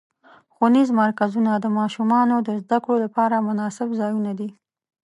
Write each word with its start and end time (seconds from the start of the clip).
ښوونیز 0.53 0.89
مرکزونه 1.01 1.51
د 1.57 1.65
ماشومانو 1.79 2.35
د 2.41 2.49
زدهکړو 2.61 2.95
لپاره 3.05 3.45
مناسب 3.47 3.89
ځایونه 3.99 4.31
دي. 4.39 4.49